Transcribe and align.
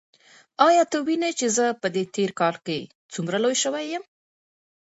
ایا 0.67 0.83
ته 0.91 0.97
وینې 1.07 1.31
چې 1.39 1.47
زه 1.57 1.65
په 1.81 1.87
دې 1.95 2.03
تېر 2.15 2.29
کال 2.39 2.55
کې 2.65 2.79
څومره 3.13 3.37
لوی 3.43 3.55
شوی 3.63 3.85
یم؟ 3.91 4.03